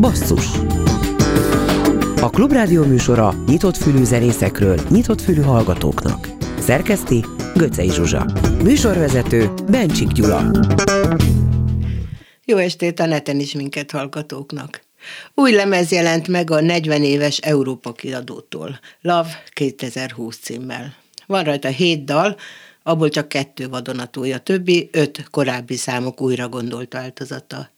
[0.00, 0.46] Basszus
[2.20, 6.28] A Klubrádió műsora nyitott fülű zenészekről, nyitott fülű hallgatóknak.
[6.58, 7.24] Szerkeszti
[7.54, 8.26] Göcej Zsuzsa.
[8.62, 10.50] Műsorvezető Bencsik Gyula.
[12.44, 14.82] Jó estét a neten is minket hallgatóknak.
[15.34, 20.94] Új lemez jelent meg a 40 éves Európa kiadótól, Love 2020 címmel.
[21.26, 22.36] Van rajta hét dal,
[22.82, 27.71] abból csak kettő vadonatúja, többi öt korábbi számok újra gondolt változata.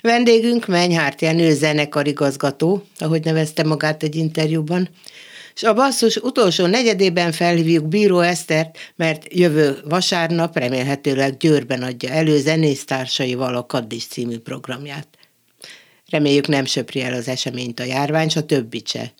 [0.00, 4.88] Vendégünk Menyhárt Jenő zenekarigazgató, ahogy nevezte magát egy interjúban,
[5.54, 12.38] és a basszus utolsó negyedében felhívjuk Bíró Esztert, mert jövő vasárnap remélhetőleg Győrben adja elő
[12.38, 15.08] zenésztársaival a Kaddis című programját.
[16.10, 19.12] Reméljük nem söpri el az eseményt a járvány, s a többi se.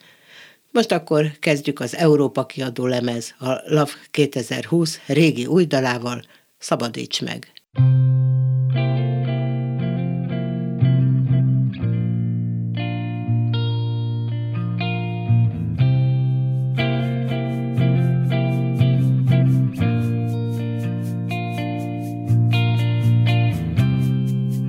[0.70, 6.22] Most akkor kezdjük az Európa kiadó lemez, a Love 2020 régi új dalával,
[6.58, 7.52] Szabadíts meg!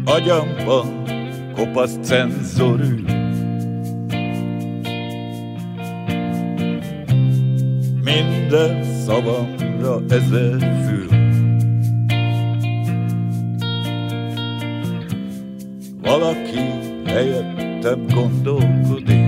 [0.09, 1.03] Agyamban
[1.53, 3.03] kopasz cenzorű
[8.03, 11.07] Minden szavamra ezer fül
[16.01, 16.59] Valaki
[17.05, 19.27] helyettem gondolkodik.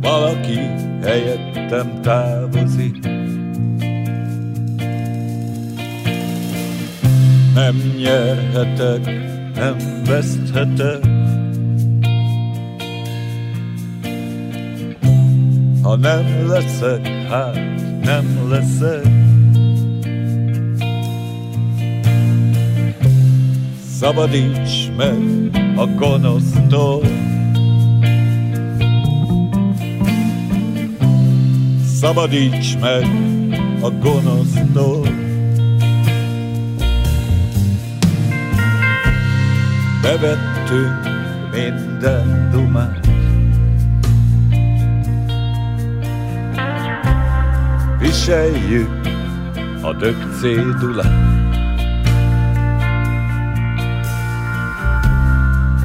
[0.00, 0.58] Valaki
[1.02, 3.13] helyettem távozik
[7.54, 9.04] Nem nyerhetek,
[9.54, 11.00] nem veszthetek.
[15.82, 17.54] Ha nem leszek, hát
[18.02, 19.06] nem leszek.
[23.98, 27.02] Szabadíts meg a gonosztól.
[31.84, 33.06] Szabadíts meg
[33.80, 35.23] a gonosztól
[40.04, 41.08] Bevettünk
[41.52, 43.06] minden dumát.
[47.98, 49.00] Viseljük
[49.82, 51.12] a dög cédulát.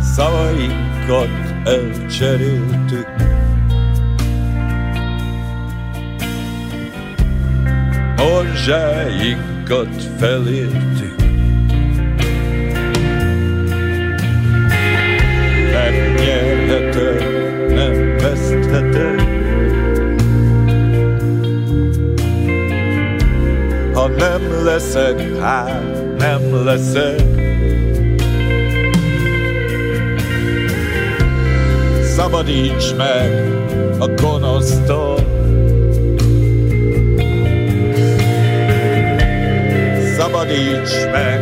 [0.01, 1.29] Szavainkat
[1.63, 3.07] elcseréltük.
[8.17, 11.08] Morzsáinkat felértük
[24.17, 25.81] nem leszek, hát
[26.17, 27.21] nem leszek.
[32.15, 33.51] Szabadíts meg
[33.99, 35.17] a gonosztól,
[40.17, 41.38] Szabadíts meg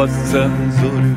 [0.00, 1.14] passzenzorű.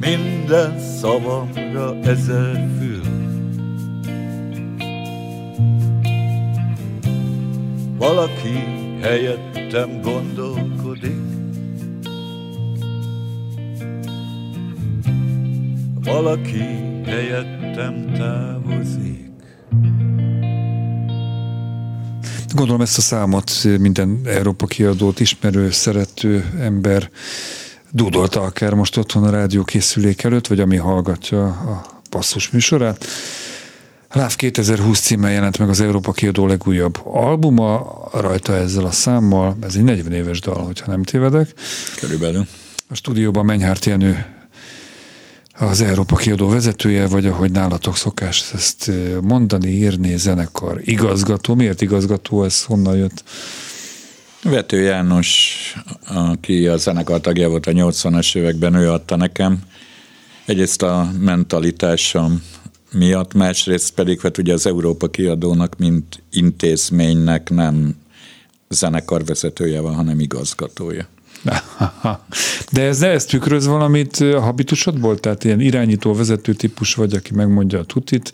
[0.00, 3.02] Minden szavamra ezer fül.
[7.96, 8.58] Valaki
[9.00, 11.22] helyettem gondolkodik,
[16.04, 16.64] Valaki
[17.04, 19.23] helyettem távozik.
[22.54, 27.10] Gondolom ezt a számot minden Európa kiadót ismerő, szerető ember
[27.90, 33.04] dúdolta akár most otthon a rádiókészülék előtt, vagy ami hallgatja a passzus műsorát.
[34.12, 39.74] Láv 2020 címmel jelent meg az Európa kiadó legújabb albuma, rajta ezzel a számmal, ez
[39.74, 41.54] egy 40 éves dal, hogyha nem tévedek.
[42.00, 42.46] Körülbelül.
[42.88, 44.33] A stúdióban Menyhárt Jenő
[45.58, 48.90] az Európa kiadó vezetője, vagy ahogy nálatok szokás ezt
[49.22, 51.54] mondani, írni, zenekar igazgató.
[51.54, 53.24] Miért igazgató, ez honnan jött?
[54.42, 55.56] Vető János,
[56.06, 59.62] aki a zenekar tagja volt a 80-as években, ő adta nekem.
[60.44, 62.42] Egyrészt a mentalitásom
[62.92, 67.96] miatt, másrészt pedig, mert ugye az Európa kiadónak, mint intézménynek nem
[68.68, 71.06] zenekarvezetője van, hanem igazgatója.
[72.72, 75.18] De ez, de ez tükröz valamit a habitusodból?
[75.18, 78.32] Tehát ilyen irányító, vezető típus vagy, aki megmondja a tutit.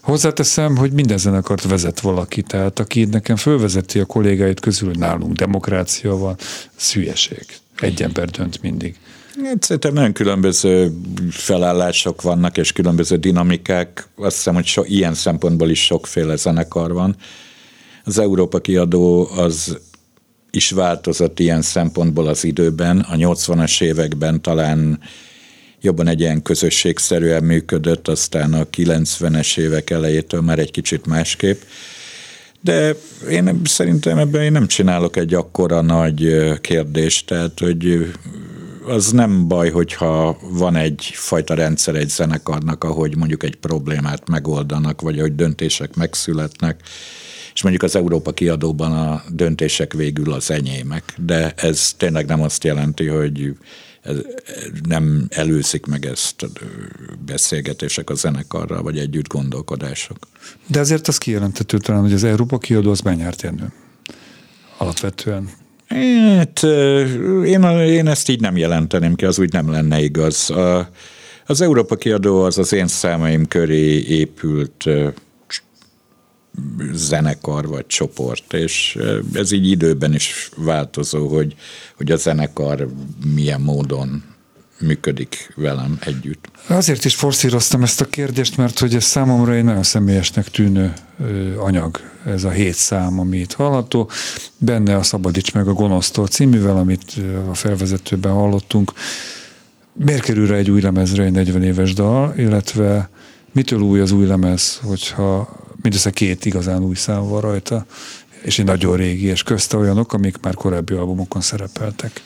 [0.00, 5.32] Hozzáteszem, hogy minden zenekart vezet valaki, tehát aki nekem fölvezeti a kollégáit közül, hogy nálunk
[5.32, 6.36] demokrácia van,
[6.76, 7.46] szülyeség.
[7.80, 8.96] Egy ember dönt mindig.
[9.44, 10.92] Hát szerintem nagyon különböző
[11.30, 14.08] felállások vannak, és különböző dinamikák.
[14.16, 17.16] Azt hiszem, hogy so, ilyen szempontból is sokféle zenekar van.
[18.04, 19.78] Az Európa kiadó az
[20.50, 22.98] is változott ilyen szempontból az időben.
[22.98, 25.00] A 80-as években talán
[25.80, 31.60] jobban egy ilyen közösségszerűen működött, aztán a 90-es évek elejétől már egy kicsit másképp.
[32.60, 32.94] De
[33.30, 38.12] én szerintem ebben én nem csinálok egy akkora nagy kérdést, tehát hogy
[38.86, 45.00] az nem baj, hogyha van egy fajta rendszer egy zenekarnak, ahogy mondjuk egy problémát megoldanak,
[45.00, 46.80] vagy hogy döntések megszületnek
[47.54, 52.64] és mondjuk az Európa kiadóban a döntések végül az enyémek, de ez tényleg nem azt
[52.64, 53.54] jelenti, hogy
[54.02, 54.16] ez
[54.88, 56.46] nem előszik meg ezt a
[57.24, 60.16] beszélgetések a zenekarral, vagy együtt gondolkodások.
[60.66, 63.72] De azért az kijelentető talán, hogy az Európa kiadó az benyárt Jenő.
[64.78, 65.48] Alapvetően.
[65.86, 66.62] Hát,
[67.44, 70.50] én, én ezt így nem jelenteném ki, az úgy nem lenne igaz.
[70.50, 70.90] A,
[71.46, 74.88] az Európa kiadó az az én számaim köré épült
[76.92, 78.98] zenekar vagy csoport, és
[79.32, 81.54] ez így időben is változó, hogy,
[81.96, 82.88] hogy a zenekar
[83.34, 84.22] milyen módon
[84.80, 86.50] működik velem együtt.
[86.66, 90.92] Azért is forszíroztam ezt a kérdést, mert hogy ez számomra egy nagyon személyesnek tűnő
[91.56, 94.10] anyag, ez a hét szám, ami itt hallható.
[94.58, 97.14] Benne a Szabadíts meg a gonosztól cíművel, amit
[97.50, 98.92] a felvezetőben hallottunk.
[99.92, 103.10] Miért kerül rá egy új lemezre egy 40 éves dal, illetve
[103.52, 107.86] mitől új az új lemez, hogyha mindössze két igazán új szám van rajta,
[108.42, 112.22] és egy nagyon régi, és közte olyanok, amik már korábbi albumokon szerepeltek.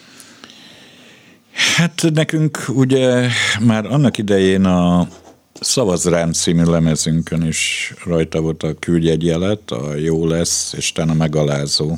[1.75, 3.27] Hát nekünk ugye
[3.61, 5.07] már annak idején a
[5.59, 11.97] Szavaz rám című lemezünkön is rajta volt a küldjegyjelet, a Jó lesz, és a Megalázó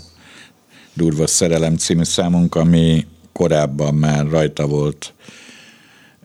[0.93, 5.13] Durva Szerelem című számunk, ami korábban már rajta volt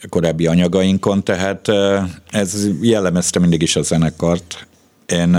[0.08, 4.66] korábbi anyagainkon, tehát eh, ez jellemezte mindig is a zenekart,
[5.12, 5.36] én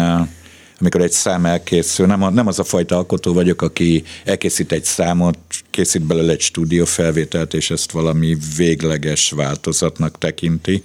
[0.79, 4.83] amikor egy szám elkészül, nem, a, nem az a fajta alkotó vagyok, aki elkészít egy
[4.83, 5.37] számot,
[5.69, 10.83] készít belőle egy stúdiófelvételt, és ezt valami végleges változatnak tekinti,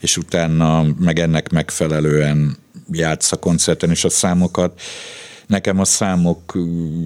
[0.00, 2.56] és utána meg ennek megfelelően
[2.92, 4.80] játsza koncerten is a számokat.
[5.46, 6.58] Nekem a számok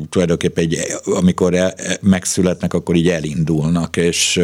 [0.08, 4.40] tulajdonképpen egy, amikor el, megszületnek, akkor így elindulnak, és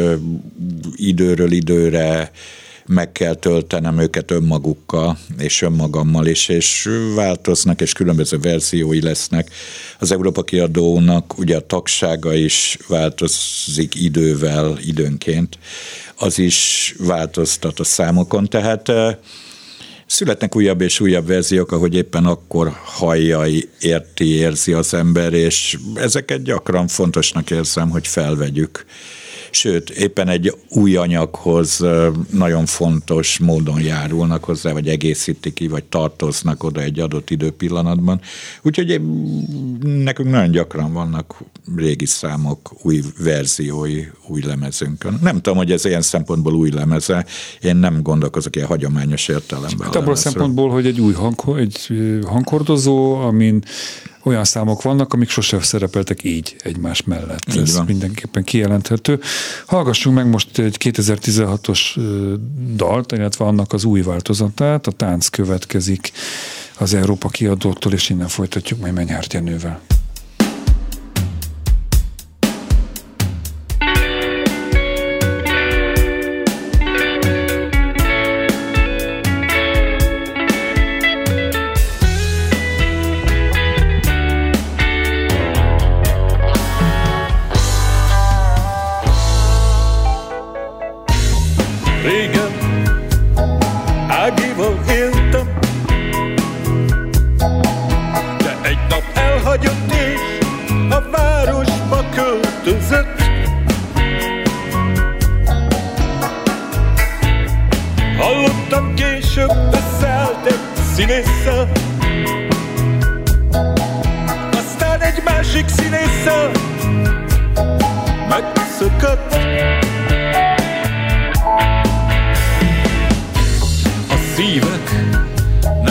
[0.94, 2.30] időről időre
[2.90, 9.50] meg kell töltenem őket önmagukkal, és önmagammal is, és változnak, és különböző verziói lesznek.
[9.98, 15.58] Az Európa kiadónak ugye a tagsága is változik idővel, időnként.
[16.16, 18.92] Az is változtat a számokon, tehát
[20.06, 23.42] születnek újabb és újabb verziók, ahogy éppen akkor hallja,
[23.80, 28.84] érti, érzi az ember, és ezeket gyakran fontosnak érzem, hogy felvegyük
[29.50, 31.84] sőt, éppen egy új anyaghoz
[32.30, 38.20] nagyon fontos módon járulnak hozzá, vagy egészítik ki, vagy tartoznak oda egy adott időpillanatban.
[38.62, 39.00] Úgyhogy
[39.82, 41.42] nekünk nagyon gyakran vannak
[41.76, 45.18] régi számok, új verziói, új lemezünkön.
[45.22, 47.26] Nem tudom, hogy ez ilyen szempontból új lemeze,
[47.60, 49.86] én nem gondolkozok ilyen hagyományos értelemben.
[49.86, 51.92] Hát abból a szempontból, hogy egy új hang, egy
[52.26, 53.62] hangkordozó, amin
[54.22, 57.54] olyan számok vannak, amik sose szerepeltek így egymás mellett.
[57.54, 57.84] Így Ez van.
[57.84, 59.20] mindenképpen kijelenthető.
[59.66, 61.80] Hallgassunk meg most egy 2016-os
[62.74, 66.12] dalt, illetve annak az új változatát, a tánc következik
[66.78, 69.80] az Európa kiadótól, és innen folytatjuk majd Menyhárt Jenővel.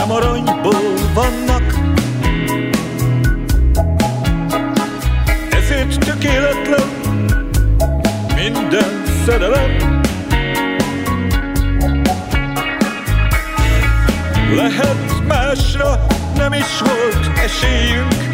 [0.09, 1.63] nem aranyból vannak.
[5.51, 6.87] Ezért tökéletlen
[8.35, 10.01] minden szerelem.
[14.55, 18.28] Lehet másra nem is volt esélyünk,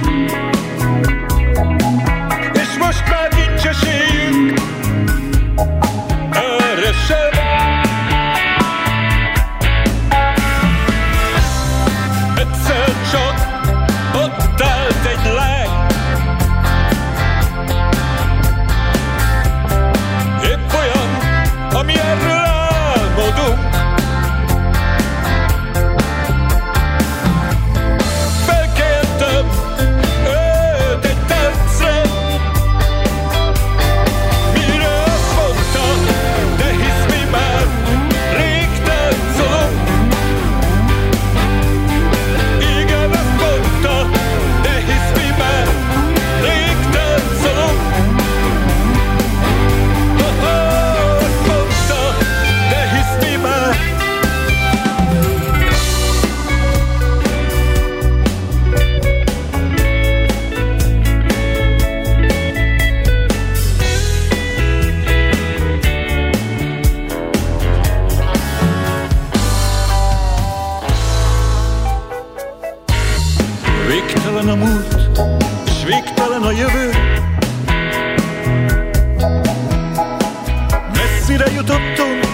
[81.66, 82.26] futottunk,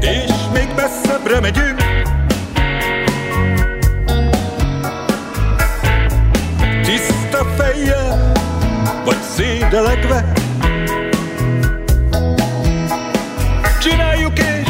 [0.00, 1.82] és még messzebbre megyünk.
[6.82, 8.32] Tiszta fejjel,
[9.04, 10.32] vagy szédelegve,
[13.80, 14.68] csináljuk és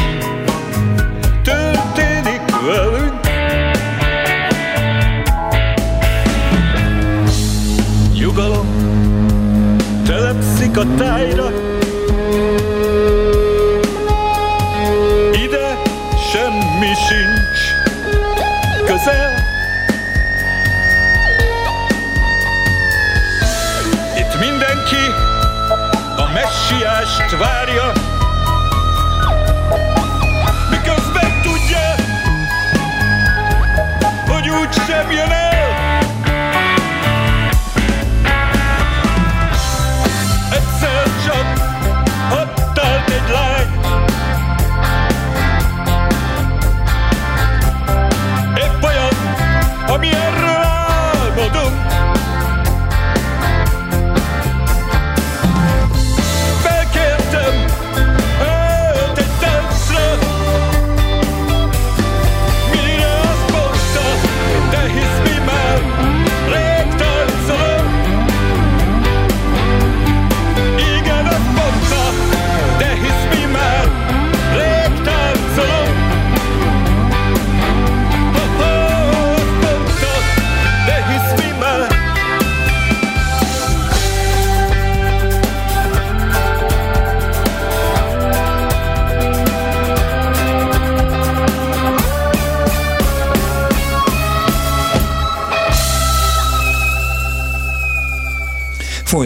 [1.43, 3.19] történik velünk.
[8.19, 8.67] Nyugalom
[10.05, 11.66] telepszik a tájra,
[34.67, 35.36] Luke Semyon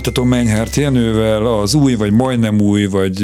[0.02, 3.20] folytatom Menyhárt Jenővel, az új, vagy majdnem új, vagy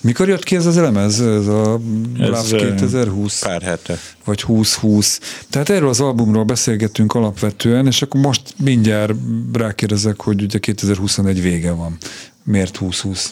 [0.00, 0.96] mikor jött ki ez az elem?
[0.96, 1.80] Ez a
[2.18, 3.42] ez 2020?
[3.42, 3.98] Pár hete.
[4.24, 5.20] Vagy 2020.
[5.50, 9.14] Tehát erről az albumról beszélgettünk alapvetően, és akkor most mindjárt
[9.52, 11.96] rákérdezek, hogy ugye 2021 vége van
[12.44, 13.26] miért 20-20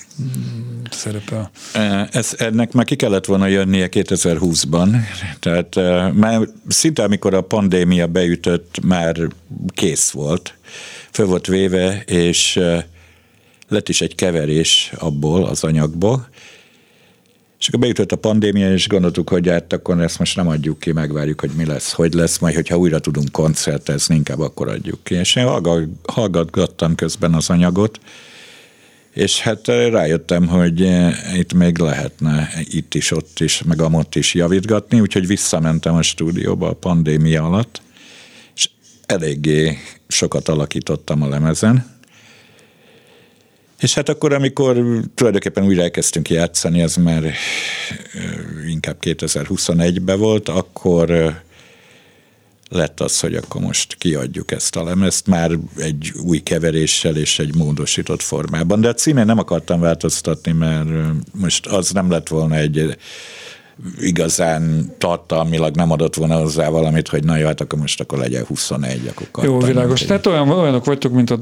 [0.90, 1.50] szerepel?
[2.10, 4.96] Ez, ennek már ki kellett volna jönnie 2020-ban,
[5.40, 5.74] tehát
[6.14, 9.16] már szinte amikor a pandémia beütött, már
[9.74, 10.54] kész volt.
[11.12, 12.60] Föl volt véve, és
[13.68, 16.28] lett is egy keverés abból az anyagból,
[17.58, 20.92] és akkor beütött a pandémia, és gondoltuk, hogy hát akkor ezt most nem adjuk ki,
[20.92, 25.14] megvárjuk, hogy mi lesz, hogy lesz, majd hogyha újra tudunk koncertezni, inkább akkor adjuk ki.
[25.14, 25.46] És én
[26.02, 28.00] hallgatgattam közben az anyagot,
[29.14, 30.80] és hát rájöttem, hogy
[31.34, 36.68] itt még lehetne itt is, ott is, meg amott is javítgatni, úgyhogy visszamentem a stúdióba
[36.68, 37.82] a pandémia alatt,
[39.10, 41.98] eléggé sokat alakítottam a lemezen,
[43.80, 44.74] és hát akkor, amikor
[45.14, 47.32] tulajdonképpen újra elkezdtünk játszani, ez már
[48.68, 51.34] inkább 2021-ben volt, akkor
[52.68, 57.54] lett az, hogy akkor most kiadjuk ezt a lemezt, már egy új keveréssel és egy
[57.54, 58.80] módosított formában.
[58.80, 60.88] De a címén nem akartam változtatni, mert
[61.32, 62.96] most az nem lett volna egy
[63.98, 68.44] igazán tartalmilag nem adott volna hozzá valamit, hogy na jó, hát akkor most akkor legyen
[68.44, 70.00] 21, akkor Jó, világos.
[70.00, 71.38] Tehát olyan, olyanok vagytok, mint, a,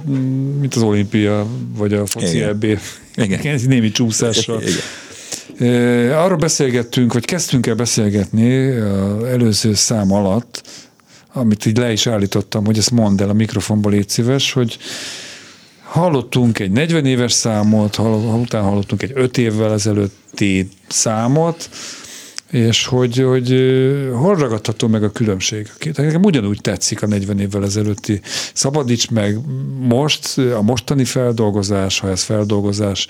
[0.61, 2.65] mint az olimpia, vagy a foci EB.
[3.15, 3.41] Igen.
[3.55, 4.63] Ez némi csúszással.
[4.63, 6.13] Igen.
[6.13, 10.63] Arról beszélgettünk, vagy kezdtünk el beszélgetni az előző szám alatt,
[11.33, 14.79] amit így le is állítottam, hogy ezt mondd el a mikrofonból, légy szíves, hogy
[15.85, 21.71] hallottunk egy 40 éves számot, hall, utána hallottunk egy 5 évvel ezelőtti számot,
[22.51, 23.49] és hogy, hogy
[24.13, 25.73] hol ragadható meg a különbség.
[25.95, 28.21] Nekem ugyanúgy tetszik a 40 évvel ezelőtti
[28.55, 29.39] Szabadíts meg
[29.79, 33.09] most, a mostani feldolgozás, ha ez feldolgozás,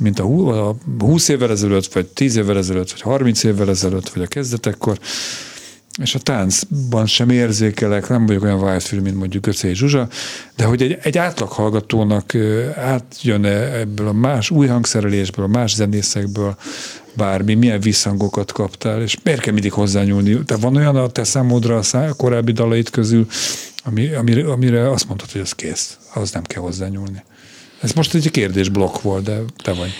[0.00, 4.26] mint a 20 évvel ezelőtt, vagy 10 évvel ezelőtt, vagy 30 évvel ezelőtt, vagy a
[4.26, 4.98] kezdetekkor,
[6.00, 10.08] és a táncban sem érzékelek, nem vagyok olyan vágyfülű, mint mondjuk Göcé Zsuzsa,
[10.56, 12.34] de hogy egy, egy átlag hallgatónak
[12.76, 16.56] átjön ebből a más új hangszerelésből, a más zenészekből,
[17.14, 20.44] bármi, milyen visszhangokat kaptál, és miért kell mindig hozzányúlni?
[20.44, 23.26] Te van olyan a te számodra a, szá- korábbi dalait közül,
[23.84, 27.22] ami, amire, amire azt mondtad, hogy ez kész, az nem kell hozzányúlni.
[27.80, 29.92] Ez most egy kérdésblokk volt, de te vagy.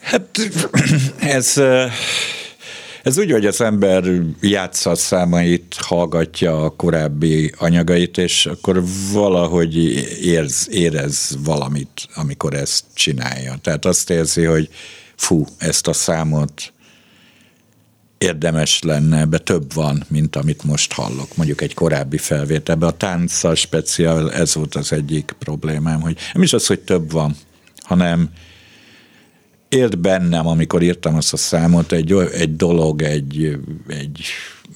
[0.00, 0.38] Hát
[1.36, 1.60] ez
[3.02, 4.04] ez úgy, hogy az ember
[4.40, 8.82] játsza a számait, hallgatja a korábbi anyagait, és akkor
[9.12, 9.76] valahogy
[10.22, 13.54] érz, érez valamit, amikor ezt csinálja.
[13.62, 14.68] Tehát azt érzi, hogy
[15.16, 16.72] fú, ezt a számot
[18.18, 22.88] érdemes lenne, ebbe több van, mint amit most hallok, mondjuk egy korábbi felvételben.
[22.88, 27.36] A tánccal speciál ez volt az egyik problémám, hogy nem is az, hogy több van,
[27.76, 28.30] hanem
[29.70, 34.20] élt bennem, amikor írtam azt a számot, egy, egy dolog, egy, egy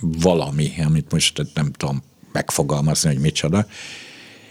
[0.00, 2.02] valami, amit most nem tudom
[2.33, 3.66] megfogalmazni, hogy micsoda,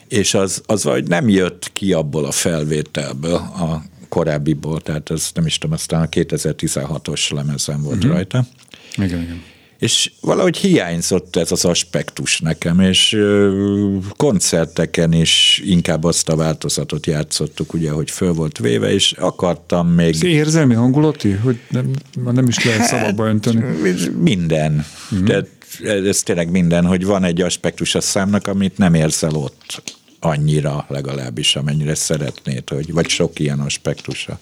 [0.07, 5.45] és az, az vagy nem jött ki abból a felvételből, a korábbiból, tehát ez nem
[5.45, 8.11] is tudom, aztán a 2016-os lemezen volt uh-huh.
[8.11, 8.45] rajta.
[8.95, 9.52] Igen, igen
[9.83, 13.17] és valahogy hiányzott ez az aspektus nekem, és
[14.15, 20.13] koncerteken is inkább azt a változatot játszottuk, ugye, hogy föl volt véve, és akartam még...
[20.13, 21.91] Ez érzelmi hangulati, hogy nem,
[22.31, 23.63] nem is lehet hát, szabadba önteni?
[24.19, 24.85] Minden.
[25.15, 25.25] Mm.
[25.25, 25.47] De
[25.83, 29.83] ez tényleg minden, hogy van egy aspektus a számnak, amit nem érzel ott
[30.19, 34.39] annyira legalábbis, amennyire szeretnéd, hogy, vagy sok ilyen aspektusa.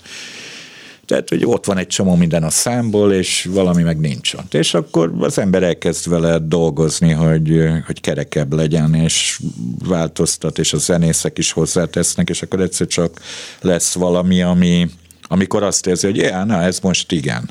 [1.12, 4.54] Tehát, hogy ott van egy csomó minden a számból, és valami meg nincs ott.
[4.54, 9.40] És akkor az ember elkezd vele dolgozni, hogy, hogy kerekebb legyen, és
[9.86, 13.22] változtat, és a zenészek is hozzátesznek, és akkor egyszer csak
[13.62, 14.90] lesz valami, ami,
[15.22, 17.50] amikor azt érzi, hogy ja, na, ez most igen.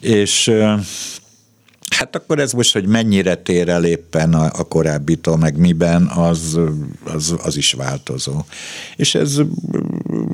[0.00, 0.52] És
[1.92, 6.58] Hát akkor ez most, hogy mennyire tér el éppen a, a korábbitól, meg miben, az,
[7.04, 8.44] az, az is változó.
[8.96, 9.40] És ez,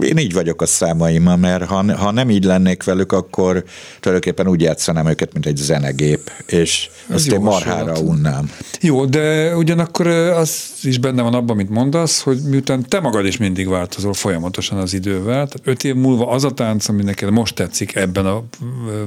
[0.00, 3.64] én így vagyok a számaimmal, mert ha, ha nem így lennék velük, akkor
[4.00, 8.50] tulajdonképpen úgy játszanám őket, mint egy zenegép, és ez azt én marhára unnám.
[8.80, 13.36] Jó, de ugyanakkor az is benne van abban, amit mondasz, hogy miután te magad is
[13.36, 17.54] mindig változol folyamatosan az idővel, tehát öt év múlva az a tánc, ami neked most
[17.54, 18.44] tetszik ebben a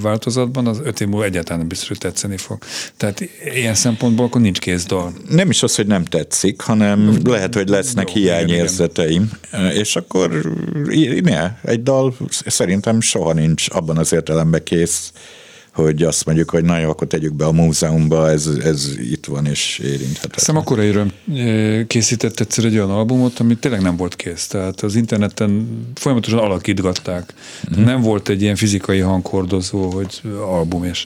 [0.02, 2.58] változatban, az öt év múlva egyáltalán biztos, hogy tetszeni fog.
[2.98, 5.14] Tehát ilyen szempontból akkor nincs kész dal.
[5.30, 9.30] Nem is az, hogy nem tetszik, hanem lehet, hogy lesznek Jó, hiányérzeteim,
[9.74, 10.42] és akkor
[11.22, 15.12] ne, egy dal szerintem soha nincs abban az értelemben kész,
[15.74, 19.46] hogy azt mondjuk, hogy na jó, akkor tegyük be a múzeumba, ez, ez itt van
[19.46, 20.34] és érinthető.
[20.34, 24.48] Hiszem a korai öröm eh, készített egyszer egy olyan albumot, ami tényleg nem volt kész.
[24.48, 27.34] Tehát az interneten folyamatosan alakítgatták.
[27.70, 27.80] Mhm.
[27.80, 27.84] Mm.
[27.84, 31.06] Nem volt egy ilyen fizikai hanghordozó, hogy album és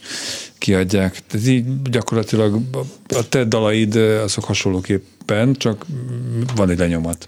[0.66, 1.20] kiadják.
[1.28, 2.60] Tehát így gyakorlatilag
[3.08, 5.86] a te dalaid azok hasonlóképpen, csak
[6.56, 7.28] van egy lenyomat.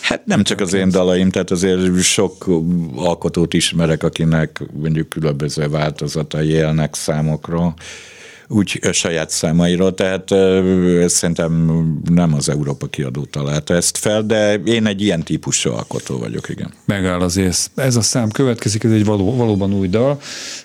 [0.00, 2.46] Hát nem csak az én dalaim, tehát azért sok
[2.94, 7.74] alkotót ismerek, akinek mondjuk különböző változatai élnek számokról,
[8.48, 10.28] úgy a saját számairól, tehát
[11.10, 11.52] szerintem
[12.10, 16.72] nem az Európa kiadó találta ezt fel, de én egy ilyen típusú alkotó vagyok, igen.
[16.84, 17.70] Megáll az ész.
[17.74, 20.20] Ez a szám következik, ez egy való, valóban új dal.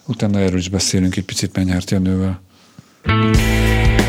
[0.06, 2.42] Utána erről is beszélünk egy picit Menyhárt Jenővel.
[3.04, 4.01] Éjfélban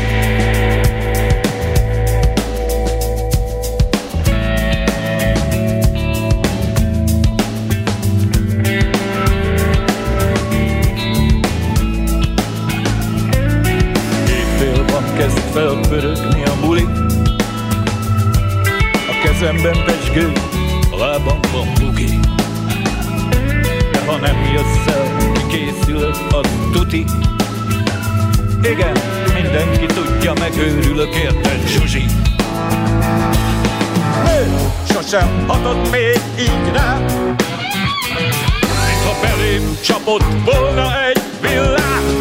[19.85, 20.31] pesgő,
[20.97, 22.19] lábamban bugi.
[23.91, 27.05] De ha nem jössz el, kikészülök, az tuti.
[28.61, 28.97] Igen,
[29.33, 32.05] mindenki tudja, megőrülök érted, Zsuzsi?
[34.23, 34.57] Nő,
[34.93, 37.05] sosem hatott még így rám
[38.85, 42.19] Mintha belém csapott volna egy villám.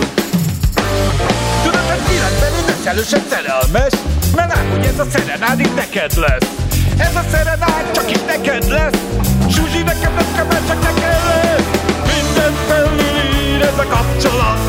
[1.62, 3.92] Tudod, hogy életben időszerűsen szerelmes
[4.34, 6.61] Mert lát, hogy ez a szerenád itt neked lesz
[6.98, 9.00] Ez a szerenád csak itt neked lesz
[9.48, 11.68] Zsuzsi, nekem nem kell, csak neked lesz
[12.10, 14.60] Mindent felülír ez a kapcsolat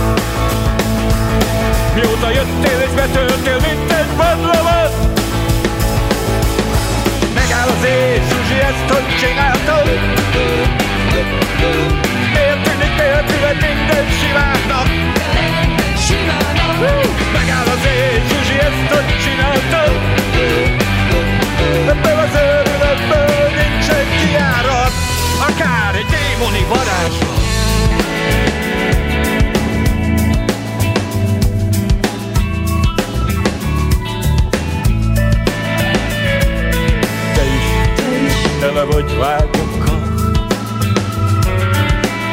[1.96, 4.94] Mióta jöttél és betöltél, mint egy vadlavat
[7.34, 9.88] Megáll az éj, Zsuzsi, ezt hogy csináltad?
[12.34, 14.88] Miért tűnik nélküled minden simáknak?
[17.34, 20.93] Megáll az éj, Zsuzsi, ezt hogy csináltad?
[21.74, 24.92] Ebből az őrületből nincsen kiárat
[25.50, 27.42] Akár egy démoni varázslat.
[37.34, 37.44] Te
[38.26, 40.02] is tele vagy vágyokkal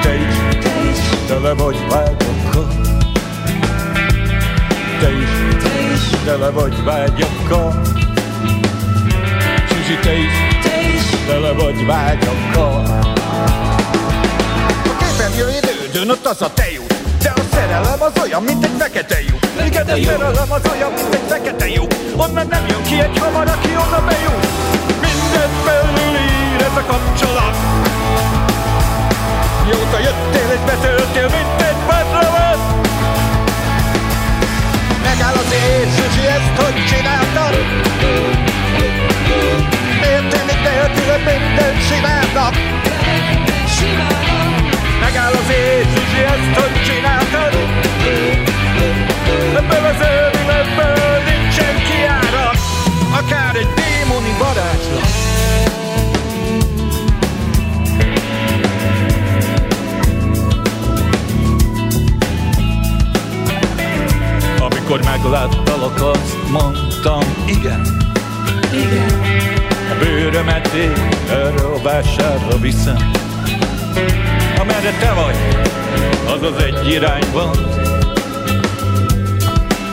[0.02, 0.36] Te is
[1.26, 2.66] tele vagy vágyokkal
[5.00, 5.30] Te is
[6.24, 7.99] tele vagy vágyakkal
[10.10, 12.82] Zsuzsi, te is tele vagy vágyakkal.
[14.84, 16.94] A képernyő idődön ott az a te jut.
[17.22, 19.66] De a szerelem az olyan, mint egy fekete lyuk.
[19.66, 21.92] Igen, a szerelem az olyan, mint egy fekete lyuk.
[22.16, 24.46] Onnan nem jön ki egy hamar, aki oda bejut.
[25.04, 27.56] Mindent felülír ez a kapcsolat.
[29.64, 32.58] Mióta jöttél és betöltél, mint egy patravat
[35.04, 37.54] Megáll az éj, Zsuzsi, ezt hogy csináltad?
[40.00, 42.54] Miért tűnik nélküled minden simának?
[45.00, 45.50] Megáll az
[45.94, 47.52] Zsuzsi, ezt hogy csináltad?
[49.56, 52.56] Ebből az őrületből nincsen kiárat
[53.12, 55.08] Akár egy démoni varázslat
[64.58, 67.80] Amikor megláttalak, azt mondtam, igen
[68.72, 69.59] Igen
[69.90, 73.10] A bőrömet én erre a vásárra viszem
[74.60, 75.36] Amerre te vagy,
[76.26, 77.56] az az egy irányban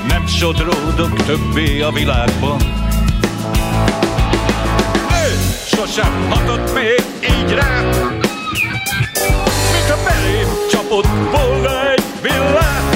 [0.07, 2.57] Nem sodródok többé a világban
[5.09, 7.85] Nő sosem hatott még így rám
[9.71, 12.86] Mint a belém csapott volna egy villám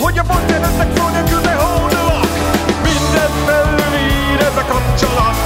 [0.00, 2.28] Ahogy a bonteretnek szó nélkül behódolok
[2.82, 5.36] Minden felülír ez a kapcsolat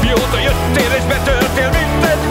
[0.00, 2.28] Mióta jöttél és betöltél, mint egy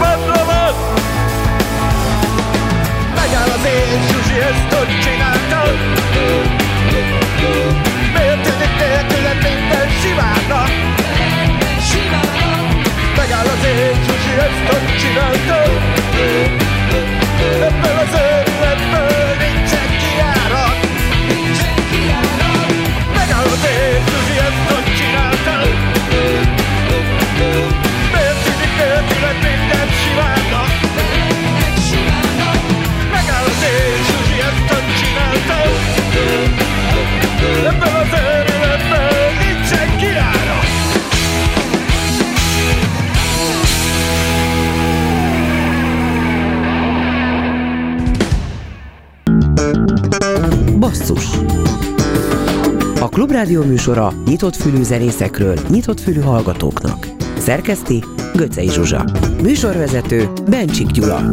[53.43, 57.07] Klubrádió műsora nyitott fülű zenészekről, nyitott fülű hallgatóknak.
[57.37, 58.03] Szerkeszti
[58.33, 59.05] Göcej Zsuzsa.
[59.41, 61.29] Műsorvezető Bencsik Gyula.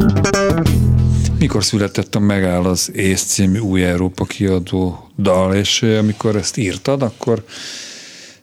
[1.39, 7.03] Mikor született a Megáll az Ész című új Európa kiadó dal, és amikor ezt írtad,
[7.03, 7.45] akkor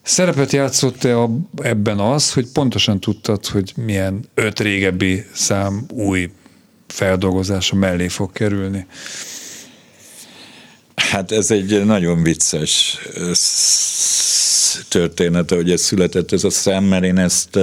[0.01, 1.15] szerepet játszott-e
[1.61, 6.29] ebben az, hogy pontosan tudtad, hogy milyen öt régebbi szám új
[6.87, 8.85] feldolgozása mellé fog kerülni?
[11.11, 12.97] Hát ez egy nagyon vicces
[14.89, 17.55] történet, hogy ez született ez a szám, mert én ezt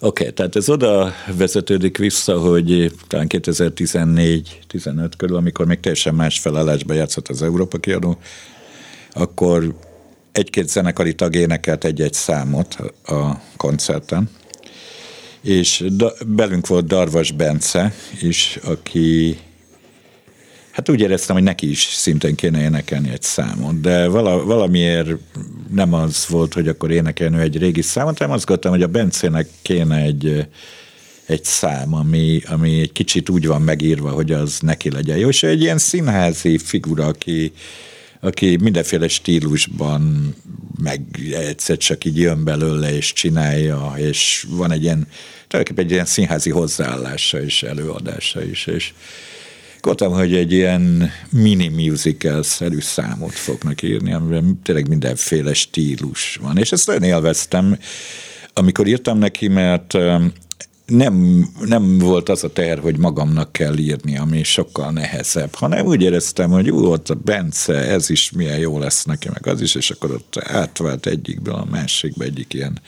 [0.00, 6.38] Oké, okay, tehát ez oda vezetődik vissza, hogy talán 2014-15 körül, amikor még teljesen más
[6.38, 8.18] felállásban játszott az Európa kiadó,
[9.12, 9.74] akkor
[10.32, 14.30] egy-két zenekari tag énekelt egy-egy számot a koncerten,
[15.40, 19.38] és da, belünk volt Darvas Bence is, aki
[20.74, 25.10] Hát úgy éreztem, hogy neki is szintén kéne énekelni egy számot, de vala, valamiért
[25.70, 29.48] nem az volt, hogy akkor énekelni egy régi számot, hanem azt gondoltam, hogy a Bencének
[29.62, 30.46] kéne egy,
[31.26, 35.28] egy szám, ami, ami egy kicsit úgy van megírva, hogy az neki legyen jó.
[35.28, 37.52] És egy ilyen színházi figura, aki,
[38.20, 40.34] aki mindenféle stílusban
[40.82, 41.00] meg
[41.32, 45.08] egyszer csak így jön belőle, és csinálja, és van egy ilyen,
[45.48, 48.92] tulajdonképpen egy ilyen színházi hozzáállása és előadása is, és
[49.84, 56.72] gondoltam, hogy egy ilyen mini musical-szerű számot fognak írni, amiben tényleg mindenféle stílus van, és
[56.72, 57.78] ezt nagyon élveztem,
[58.52, 59.96] amikor írtam neki, mert
[60.86, 66.02] nem, nem volt az a teher, hogy magamnak kell írni, ami sokkal nehezebb, hanem úgy
[66.02, 69.74] éreztem, hogy jó, ott a Bence, ez is milyen jó lesz neki, meg az is,
[69.74, 72.80] és akkor ott átvált egyikből a másikba egyik ilyen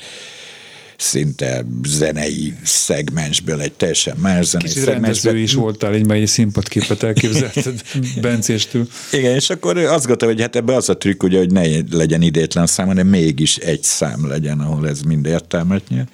[0.96, 7.82] szinte zenei szegmensből egy teljesen más zenei Kicsit rendező is voltál, egy mai színpadképet elképzelted
[8.20, 8.88] Bencéstől.
[9.12, 12.22] Igen, és akkor azt gondoltam, hogy hát ebbe az a trükk, ugye, hogy ne legyen
[12.22, 16.08] idétlen szám, hanem mégis egy szám legyen, ahol ez mind értelmet nyer.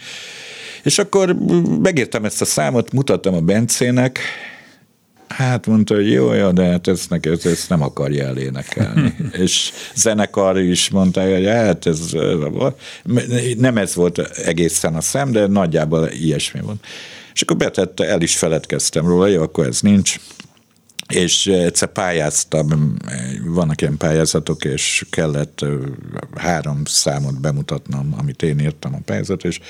[0.82, 1.36] És akkor
[1.82, 4.18] megértem ezt a számot, mutattam a Bencének,
[5.36, 9.16] Hát mondta, hogy jó, jó, de hát ezt, neki, ezt, nem akarja elénekelni.
[9.44, 12.00] és zenekar is mondta, hogy hát ez
[13.56, 16.84] nem ez volt egészen a szem, de nagyjából ilyesmi volt.
[17.34, 20.16] És akkor betette, el is feledkeztem róla, jó, akkor ez nincs.
[21.08, 22.96] És egyszer pályáztam,
[23.44, 25.64] vannak ilyen pályázatok, és kellett
[26.36, 29.60] három számot bemutatnom, amit én írtam a pályázat, és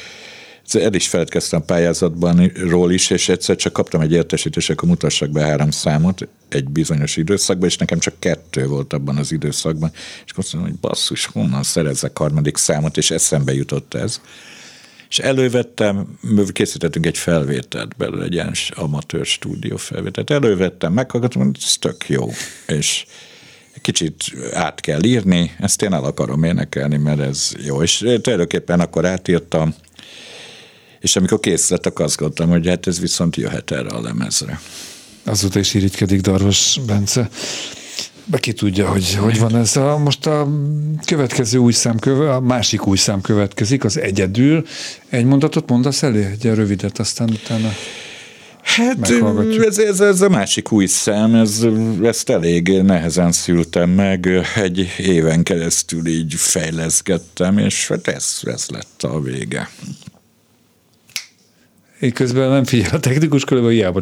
[0.70, 5.30] el is feledkeztem a pályázatban ról is, és egyszer csak kaptam egy értesítést, akkor mutassak
[5.30, 9.90] be három számot egy bizonyos időszakban, és nekem csak kettő volt abban az időszakban,
[10.24, 14.20] és azt mondtam, hogy basszus, honnan szerezzek harmadik számot, és eszembe jutott ez.
[15.08, 16.18] És elővettem,
[16.52, 20.30] készítettünk egy felvételt belőle, egy ilyen amatőr stúdió felvételt.
[20.30, 22.30] Elővettem, meghallgattam, hogy ez tök jó.
[22.66, 23.04] És
[23.80, 27.82] kicsit át kell írni, ezt én el akarom énekelni, mert ez jó.
[27.82, 29.74] És tulajdonképpen akkor átírtam,
[31.02, 34.60] és amikor kész lett, akkor azt gondoltam, hogy hát ez viszont jöhet erre a lemezre.
[35.24, 37.28] Azóta is irigykedik Darvas Bence.
[38.24, 39.76] Be ki tudja, hogy hogy van ez.
[39.76, 40.48] A, most a
[41.04, 44.66] következő új szám, köve, a másik új szám következik, az egyedül.
[45.08, 46.24] Egy mondatot mondasz elé?
[46.24, 47.72] Egy rövidet, aztán utána
[48.62, 49.10] Hát
[49.60, 51.66] ez, ez, ez a másik új szám, ez,
[52.02, 59.02] ezt elég nehezen szültem meg, egy éven keresztül így fejleszgettem, és hát ez, ez lett
[59.02, 59.70] a vége.
[62.02, 64.00] Én közben nem figyel a technikus, körülbelül hiába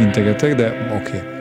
[0.00, 1.16] integetek, de oké.
[1.16, 1.32] Okay.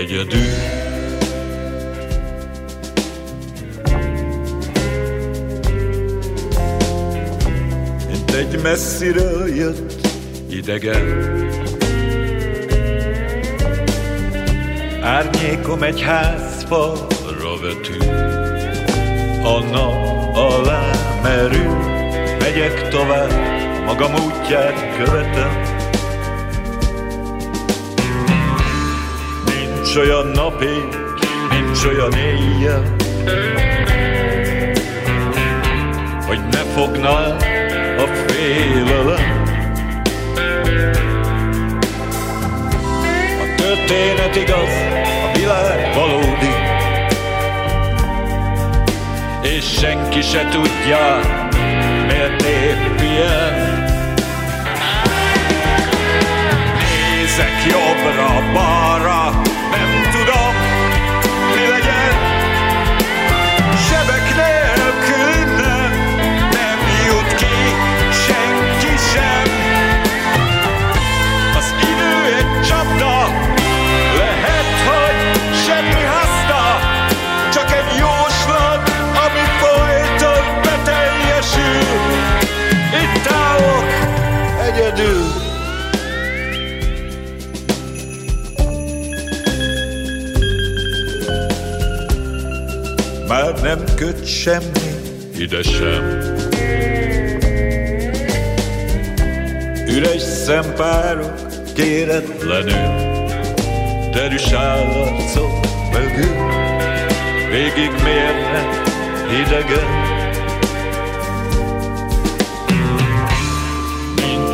[0.00, 0.40] Egyedül
[8.08, 10.08] Mint egy messziről jött
[10.50, 11.38] idegen
[15.02, 17.98] Árnyékom egy házfalra vető,
[19.42, 20.90] a nap alá
[21.22, 21.76] merül,
[22.38, 23.32] megyek tovább,
[23.84, 25.60] magam útját követem.
[29.46, 30.98] Nincs olyan napig,
[31.50, 32.96] nincs olyan éjjel,
[36.26, 37.36] hogy ne fogná
[37.96, 39.40] a félelem.
[43.56, 44.89] történet igaz,
[49.60, 51.20] és senki se tudja,
[52.06, 53.84] miért épp ilyen.
[56.78, 58.52] Nézek jobbra,
[85.00, 85.40] do.
[93.28, 94.90] Már nem köt semmi
[95.38, 96.18] ide sem
[99.88, 101.34] Üres szempárok
[101.74, 103.18] kéretlenül
[104.12, 105.60] Derűs állarcok
[105.92, 106.36] mögül
[107.50, 108.88] Végig mérnek
[109.28, 110.19] hidegen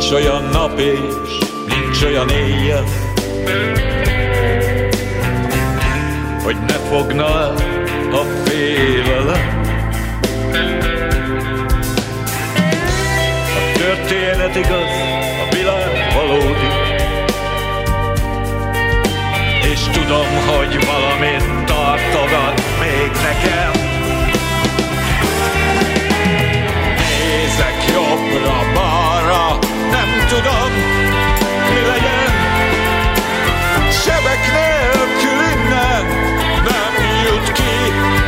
[0.09, 2.83] Nincs olyan nap és nincs olyan éjjel,
[6.43, 7.53] hogy ne fogna
[8.11, 9.61] a félelem.
[13.55, 14.91] A történet igaz,
[15.49, 16.69] a világ valódi,
[19.71, 23.71] és tudom, hogy valamit tartogat még nekem.
[26.97, 28.66] Nézek jobbra-balra,
[34.37, 35.51] Sebek nélkül
[36.63, 37.77] nem jut ki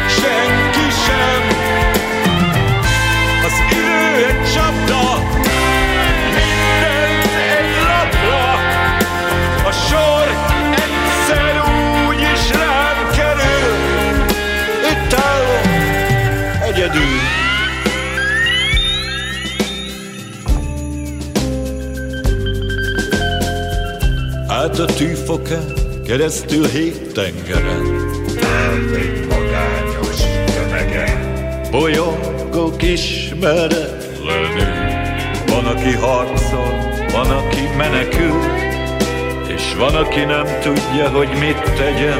[0.07, 1.41] senki sem.
[3.45, 5.01] Az idő egy csapda,
[6.35, 7.23] mindent
[7.57, 8.51] egy lapra.
[9.67, 10.27] A sor
[10.71, 11.55] egyszer
[12.07, 14.25] úgy is rám kerül.
[14.91, 15.59] Itt állok
[24.79, 25.78] a tűfokán,
[26.09, 28.09] keresztül hét tengeren.
[28.41, 31.71] Elvég magányos tömegen.
[31.71, 34.63] Bolyongok ismeretlenül.
[35.47, 36.73] Van, aki harcol,
[37.11, 38.41] van, aki menekül,
[39.55, 42.19] és van, aki nem tudja, hogy mit tegyen.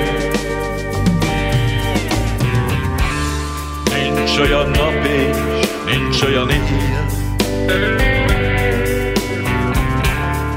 [3.94, 5.38] Nincs olyan nap és
[5.86, 7.06] nincs olyan éjjel,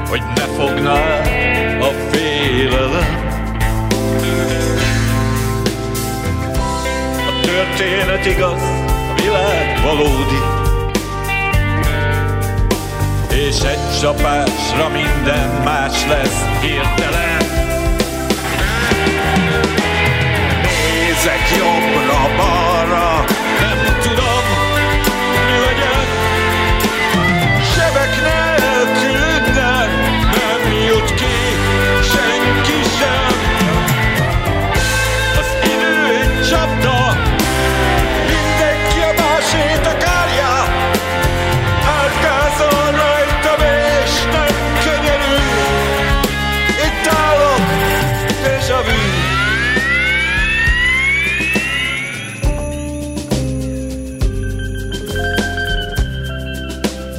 [0.09, 1.32] hogy ne fogná el a
[2.63, 3.21] félelem.
[7.27, 8.61] A történet igaz,
[9.09, 10.41] a világ valódi,
[13.29, 17.45] és egy csapásra minden más lesz hirtelen.
[20.61, 22.62] Nézek jobbra-balra,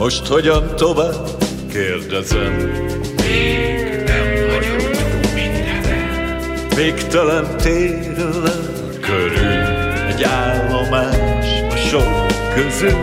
[0.04, 1.28] Most hogyan tovább?
[1.72, 2.52] Kérdezem.
[3.16, 6.68] Még nem vagyok túl mindenen.
[6.76, 8.60] Végtelen térülel
[9.00, 9.62] körül
[10.08, 12.98] egy állomás a sok közül,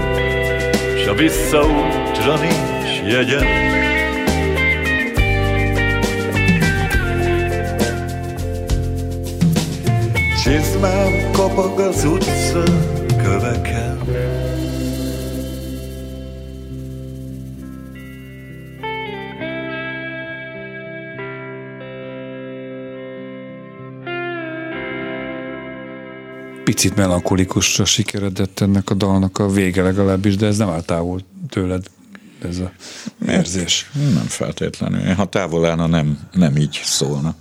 [1.04, 3.46] s a visszaútra nincs jegyem.
[10.44, 12.64] Csizmám kapag az utca
[13.24, 14.00] köveken.
[26.72, 31.84] Picit melankolikusra sikeredett ennek a dalnak a vége legalábbis, de ez nem áll távol tőled,
[32.42, 32.72] ez a
[33.28, 33.90] érzés.
[33.94, 35.14] Nem feltétlenül.
[35.14, 37.36] Ha távol állna, nem, nem így szólna.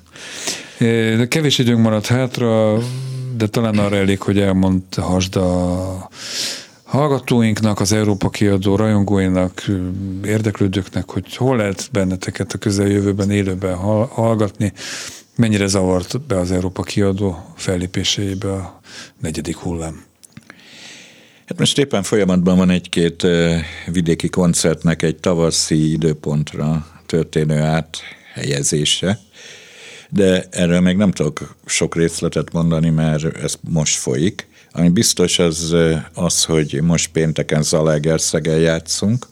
[0.78, 2.78] De kevés időnk maradt hátra,
[3.36, 6.08] de talán arra elég, hogy elmondhasd a
[6.84, 9.64] hallgatóinknak, az Európa kiadó rajongóinak,
[10.24, 14.72] érdeklődőknek, hogy hol lehet benneteket a közeljövőben élőben hall- hallgatni,
[15.40, 18.80] mennyire zavart be az Európa kiadó fellépéseibe a
[19.20, 20.04] negyedik hullám.
[21.46, 23.26] Hát most éppen folyamatban van egy-két
[23.86, 29.18] vidéki koncertnek egy tavaszi időpontra történő áthelyezése,
[30.10, 34.48] de erről még nem tudok sok részletet mondani, mert ez most folyik.
[34.72, 35.76] Ami biztos az,
[36.14, 39.26] az hogy most pénteken Zalaegerszegen játszunk,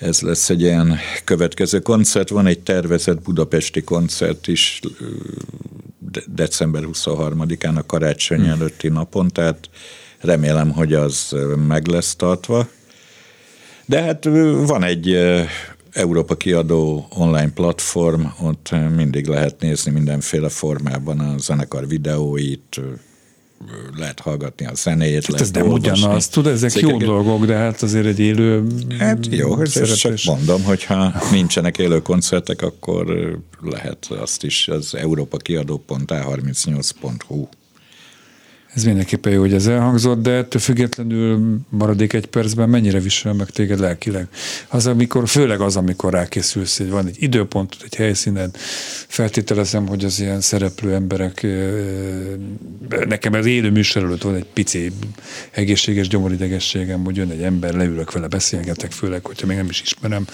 [0.00, 2.28] ez lesz egy ilyen következő koncert.
[2.28, 4.80] Van egy tervezett budapesti koncert is
[5.98, 9.70] de- december 23-án a karácsony előtti napon, tehát
[10.20, 11.36] remélem, hogy az
[11.66, 12.68] meg lesz tartva.
[13.86, 14.24] De hát
[14.66, 15.16] van egy
[15.90, 22.80] Európa kiadó online platform, ott mindig lehet nézni mindenféle formában a zenekar videóit,
[23.96, 25.26] lehet hallgatni a zenét.
[25.26, 27.08] Hát ez nem olvasni ugyanaz, tudod, ezek jó cikkeket.
[27.08, 28.66] dolgok, de hát azért egy élő
[28.98, 33.06] Hát jó, ez csak mondom, hogyha nincsenek élő koncertek, akkor
[33.60, 37.48] lehet azt is az európakiadó.a38.hu
[38.74, 43.50] Ez mindenképpen jó, hogy ez elhangzott, de ettől függetlenül maradék egy percben mennyire visel meg
[43.50, 44.28] téged lelkileg.
[44.68, 48.56] Az, amikor, főleg az, amikor rákészülsz, hogy van egy időpont, egy helyszíned,
[49.06, 51.46] feltételezem, hogy az ilyen szereplő emberek,
[52.88, 54.92] nekem az élő műsor előtt van egy pici
[55.50, 60.26] egészséges gyomoridegességem, hogy jön egy ember, leülök vele, beszélgetek, főleg, hogyha még nem is ismerem,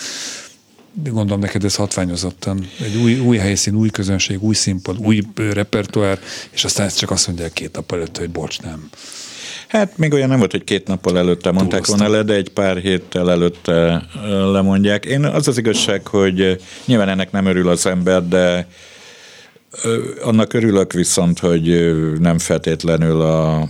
[1.04, 2.68] gondolom neked ez hatványozottan.
[2.84, 6.18] Egy új, új helyszín, új közönség, új színpad, új repertoár,
[6.50, 8.90] és aztán ezt csak azt mondják két nap előtt, hogy bocs, nem.
[9.68, 12.76] Hát még olyan nem volt, hogy két nappal előtte mondták volna le, de egy pár
[12.76, 14.06] héttel előtte
[14.52, 15.04] lemondják.
[15.04, 18.68] Én az az igazság, hogy nyilván ennek nem örül az ember, de
[20.22, 23.68] annak örülök viszont, hogy nem feltétlenül a, a,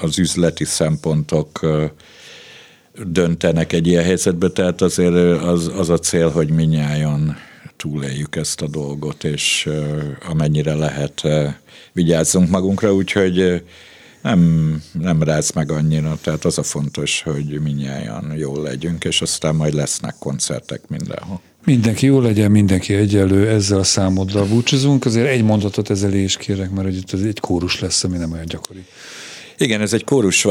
[0.00, 1.60] az üzleti szempontok
[3.06, 7.36] döntenek egy ilyen helyzetbe, tehát azért az, az a cél, hogy minnyáján
[7.76, 9.68] túléljük ezt a dolgot, és
[10.28, 11.22] amennyire lehet
[11.92, 13.62] vigyázzunk magunkra, úgyhogy
[14.22, 19.54] nem, nem ráz meg annyira, tehát az a fontos, hogy minnyáján jól legyünk, és aztán
[19.54, 21.40] majd lesznek koncertek mindenhol.
[21.64, 25.04] Mindenki jó legyen, mindenki egyelő, ezzel a számoddal búcsúzunk.
[25.04, 28.46] Azért egy mondatot ezzel is kérek, mert hogy itt egy kórus lesz, ami nem olyan
[28.46, 28.84] gyakori.
[29.56, 30.46] Igen, ez egy kórus.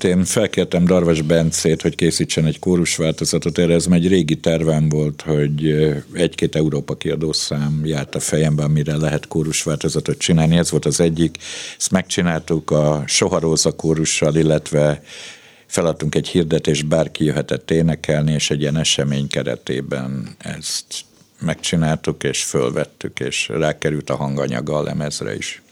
[0.00, 3.58] Én felkértem Darvas Bencét, hogy készítsen egy kórus változatot.
[3.58, 5.66] Erre ez egy régi tervem volt, hogy
[6.12, 10.56] egy-két Európa kiadószám járt a fejemben, amire lehet kórus változatot csinálni.
[10.56, 11.36] Ez volt az egyik.
[11.78, 15.02] Ezt megcsináltuk a Soharóza kórussal, illetve
[15.66, 20.84] feladtunk egy hirdetést, bárki jöhetett énekelni, és egy ilyen esemény keretében ezt
[21.40, 25.62] megcsináltuk, és fölvettük, és rákerült a hanganyaga a lemezre is.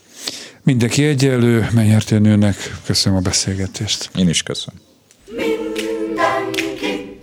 [0.63, 2.55] Mindenki egyenlő, Menyertél nőnek.
[2.85, 4.09] Köszönöm a beszélgetést.
[4.15, 4.81] Én is köszönöm.
[5.29, 7.19] Mindenki,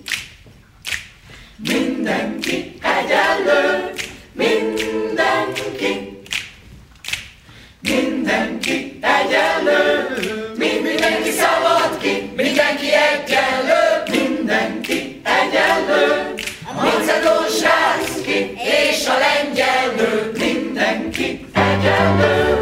[1.57, 3.93] mindenki egyenlő,
[4.33, 6.19] mindenki,
[7.81, 10.07] mindenki egyenlő,
[10.57, 16.35] mindenki szabad ki, mindenki egyenlő, mindenki egyenlő,
[16.65, 18.53] a macedón srác ki,
[18.91, 22.58] és a lengyel nő, mindenki egyenlő.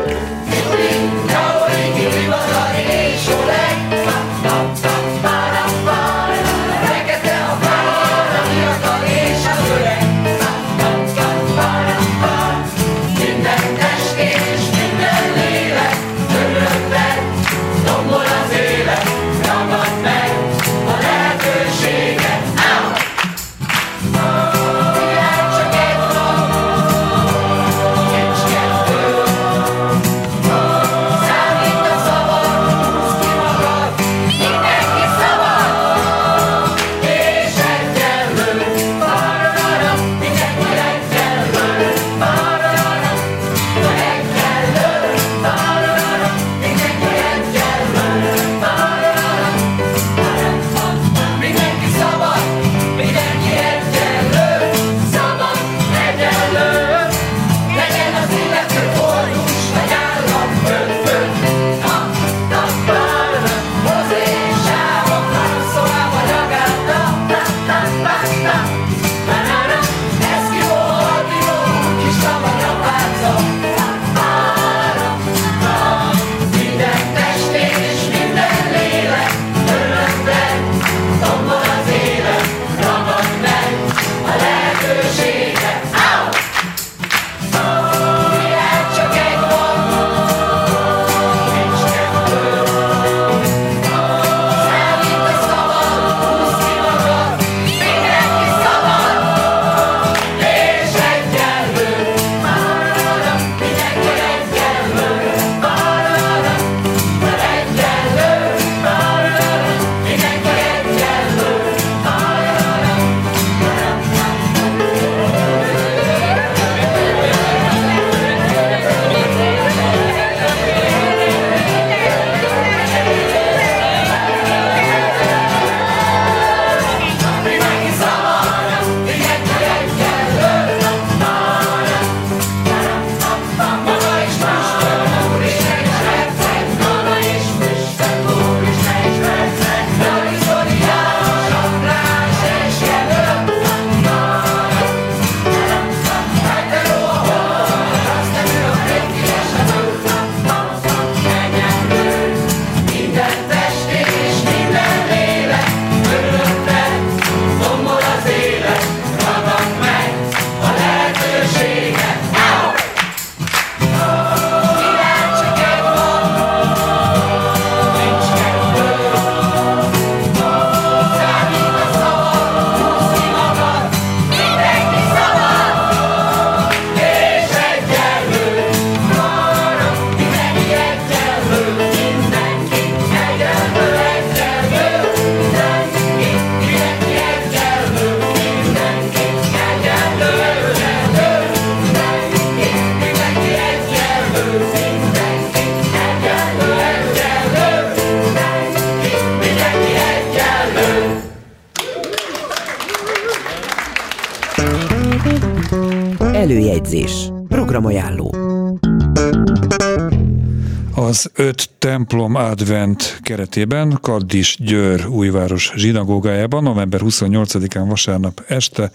[212.37, 218.91] Advent keretében Kaddis Győr újváros zsinagógájában november 28-án vasárnap este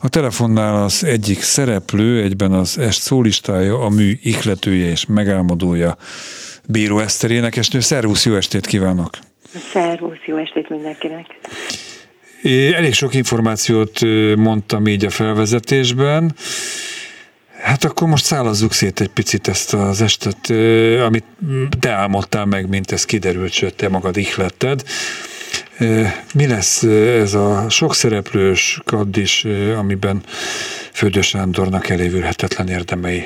[0.00, 5.96] a telefonnál az egyik szereplő, egyben az est szólistája, a mű ihletője és megálmodója
[6.68, 7.80] Bíró Eszter énekesnő.
[7.80, 9.10] Szervusz, jó estét kívánok!
[9.72, 11.26] Szervusz, jó estét mindenkinek!
[12.74, 14.00] Elég sok információt
[14.36, 16.34] mondtam így a felvezetésben.
[17.82, 20.50] Hát akkor most szállazzuk szét egy picit ezt az estet,
[21.06, 21.24] amit
[21.80, 24.82] te álmodtál meg, mint ez kiderült, sőt, te magad ihletted.
[26.34, 26.82] Mi lesz
[27.22, 29.44] ez a sok szereplős kaddis,
[29.78, 30.20] amiben
[30.92, 33.22] Földő Sándornak elévülhetetlen érdemei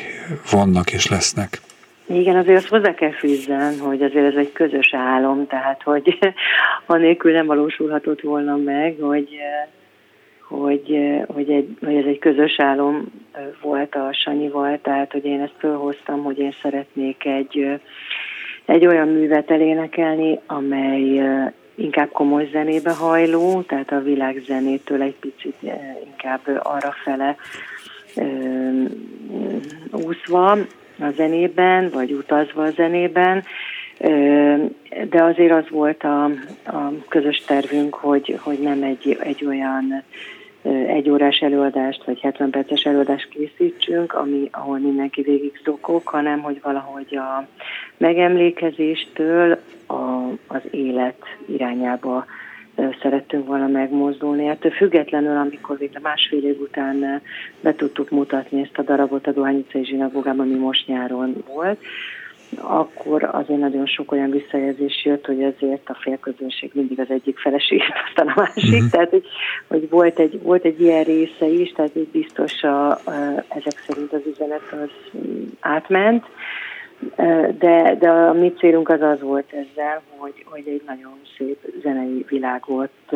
[0.51, 1.61] vannak és lesznek?
[2.07, 6.19] Igen, azért azt hozzá kell fűzzen, hogy azért ez egy közös álom, tehát hogy
[6.87, 9.29] anélkül nem valósulhatott volna meg, hogy
[10.49, 13.05] hogy, hogy, egy, hogy ez egy közös álom
[13.61, 17.81] volt a Sanyival, tehát hogy én ezt fölhoztam, hogy én szeretnék egy,
[18.65, 21.23] egy olyan művet elénekelni, amely
[21.75, 25.57] inkább komoly zenébe hajló, tehát a világzenétől egy picit
[26.05, 27.37] inkább arra fele
[29.93, 30.51] úszva
[30.99, 33.45] a zenében, vagy utazva a zenében,
[35.09, 36.25] de azért az volt a,
[36.65, 40.03] a közös tervünk, hogy, hogy nem egy, egy olyan
[40.87, 46.61] egy órás előadást, vagy 70 perces előadást készítsünk, ami, ahol mindenki végig szokok, hanem hogy
[46.62, 47.47] valahogy a
[47.97, 49.95] megemlékezéstől a,
[50.47, 52.25] az élet irányába
[53.03, 54.47] szerettünk volna megmozdulni.
[54.49, 57.23] Ettől függetlenül, amikor végre másfél év után
[57.61, 61.79] be tudtuk mutatni ezt a darabot a Dohányicai zsinagógában, ami most nyáron volt,
[62.61, 67.83] akkor azért nagyon sok olyan visszajelzés jött, hogy azért a félközönség mindig az egyik feleség,
[68.09, 68.89] aztán a másik, mm-hmm.
[68.89, 69.27] tehát hogy,
[69.67, 73.01] hogy volt, egy, volt egy ilyen része is, tehát hogy biztos a, a,
[73.49, 75.21] ezek szerint az üzenet az
[75.61, 76.25] átment,
[77.59, 82.25] de, de a mi célunk az az volt ezzel, hogy, hogy egy nagyon szép zenei
[82.29, 83.13] világot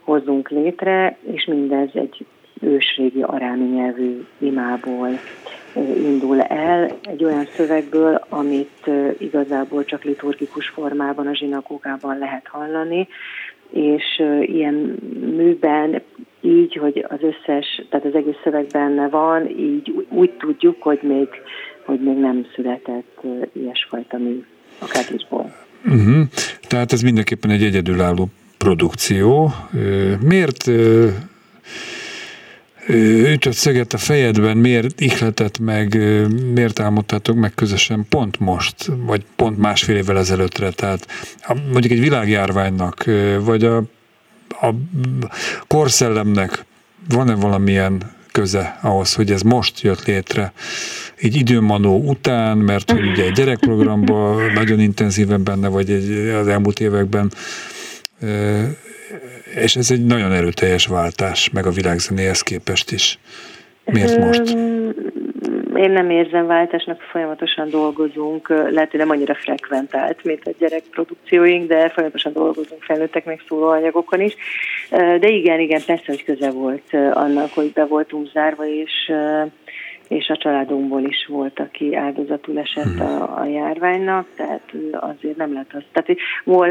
[0.00, 2.26] hozzunk létre, és mindez egy
[2.60, 5.08] ősrégi arámi nyelvű imából
[5.76, 13.08] indul el, egy olyan szövegből, amit igazából csak liturgikus formában a zsinagógában lehet hallani,
[13.70, 14.74] és ilyen
[15.36, 16.02] műben
[16.40, 21.28] így, hogy az összes, tehát az egész szöveg benne van, így úgy tudjuk, hogy még,
[21.84, 23.20] hogy még nem született
[23.52, 24.44] ilyesfajta mű
[24.78, 25.54] a kádisból.
[25.84, 26.26] Uh-huh.
[26.68, 29.50] Tehát ez mindenképpen egy egyedülálló produkció.
[30.20, 30.70] Miért
[32.88, 35.98] ütött szöget a fejedben, miért ihletett meg,
[36.52, 41.06] miért álmodtátok meg közösen pont most, vagy pont másfél évvel ezelőttre, tehát
[41.72, 43.04] mondjuk egy világjárványnak,
[43.40, 43.76] vagy a,
[44.48, 44.74] a
[45.66, 46.64] korszellemnek
[47.08, 50.52] van-e valamilyen köze ahhoz, hogy ez most jött létre,
[51.20, 56.80] így időmanó után, mert hogy ugye egy gyerekprogramban nagyon intenzíven benne vagy egy, az elmúlt
[56.80, 57.32] években
[59.54, 63.18] és ez egy nagyon erőteljes váltás, meg a világzenéhez képest is.
[63.84, 64.56] Miért most?
[65.76, 71.88] Én nem érzem váltásnak, folyamatosan dolgozunk, lehet, hogy nem annyira frekventált, mint a gyerekprodukcióink, de
[71.88, 74.34] folyamatosan dolgozunk felnőttek meg szóló anyagokon is.
[74.90, 79.12] De igen, igen, persze, hogy köze volt annak, hogy be voltunk zárva, és
[80.08, 85.74] és a családunkból is volt, aki áldozatul esett a, a járványnak, tehát azért nem lehet
[85.74, 85.82] az.
[85.92, 86.18] Tehát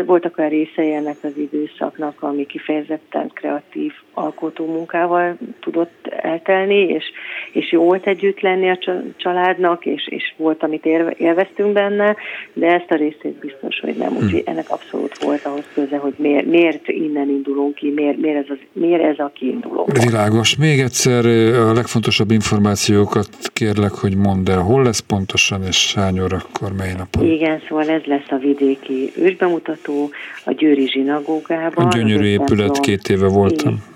[0.06, 7.04] voltak olyan részei ennek az időszaknak, ami kifejezetten kreatív alkotó munkával tudott eltelni, és,
[7.52, 8.78] és jó volt együtt lenni a
[9.18, 10.86] családnak, és, és volt, amit
[11.18, 12.16] élveztünk benne,
[12.54, 14.14] de ezt a részét biztos, hogy nem.
[14.14, 14.54] Úgyhogy hmm.
[14.54, 18.58] ennek abszolút volt ahhoz köze, hogy miért, miért innen indulunk ki, miért, miért, ez, az,
[18.72, 19.88] miért ez a kiinduló.
[20.04, 20.56] Világos.
[20.58, 26.72] Még egyszer a legfontosabb információkat kérlek, hogy mondd el, hol lesz pontosan, és hány órakor,
[26.78, 27.26] mely napon?
[27.26, 30.10] Igen, szóval ez lesz a vidéki ősbemutató
[30.46, 31.86] a Győri zsinagógában.
[31.86, 33.72] A gyönyörű épület, két éve voltam.
[33.72, 33.92] Igen,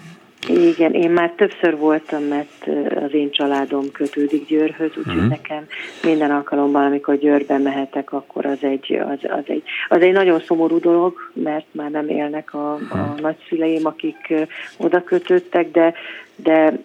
[0.91, 2.68] én már többször voltam, mert
[3.06, 5.30] az én családom kötődik Győrhöz, úgyhogy uh-huh.
[5.30, 5.66] nekem
[6.04, 10.80] minden alkalommal, amikor Győrbe mehetek, akkor az egy, az, az, egy, az egy nagyon szomorú
[10.80, 13.20] dolog, mert már nem élnek a, a uh-huh.
[13.20, 14.34] nagyszüleim, akik
[14.78, 15.93] oda kötődtek, de,
[16.36, 16.80] de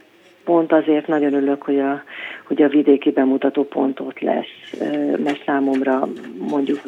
[0.45, 2.03] pont azért nagyon örülök, hogy a,
[2.45, 4.81] hogy a vidéki bemutató pont ott lesz,
[5.17, 6.09] mert számomra
[6.39, 6.81] mondjuk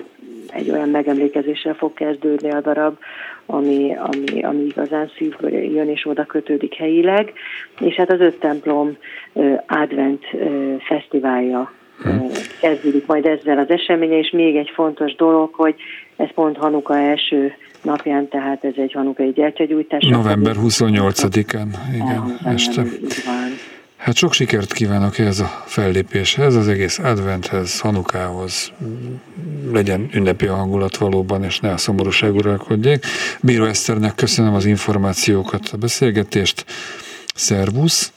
[0.54, 2.98] egy olyan megemlékezéssel fog kezdődni a darab,
[3.46, 7.32] ami, ami, ami igazán szívből jön és oda kötődik helyileg,
[7.80, 8.96] és hát az öt templom
[9.66, 10.24] advent
[10.78, 11.72] fesztiválja
[12.60, 15.74] kezdődik majd ezzel az eseménye, és még egy fontos dolog, hogy
[16.16, 17.52] ez pont Hanuka első
[17.82, 20.04] napján, tehát ez egy hanukai gyertyagyújtás.
[20.04, 22.82] November 28-án, igen, este.
[24.04, 28.72] Hát sok sikert kívánok ehhez a fellépéshez, az egész adventhez, hanukához,
[29.72, 33.04] legyen ünnepi a hangulat valóban, és ne a szomorúság uralkodjék.
[33.40, 36.64] Bíró Eszternek köszönöm az információkat, a beszélgetést.
[37.34, 38.12] Szervusz!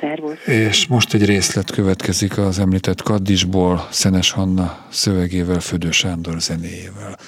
[0.00, 0.46] Szervusz!
[0.46, 7.18] És most egy részlet következik az említett Kaddisból, Szenes Hanna szövegével, Födő Sándor zenéjével.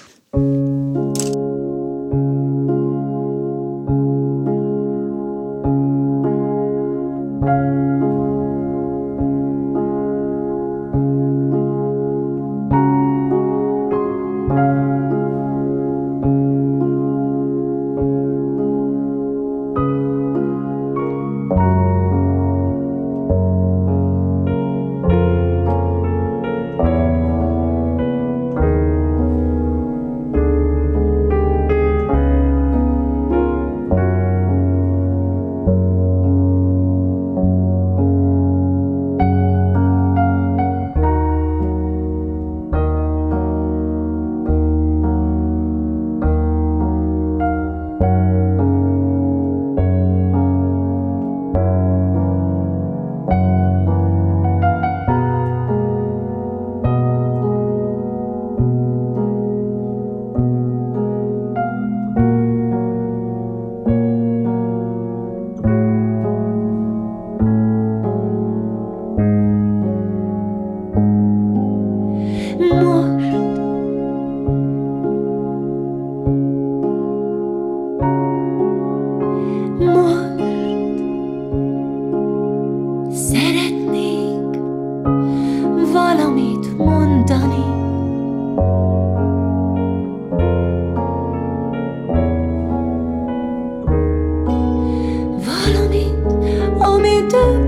[97.05, 97.64] me do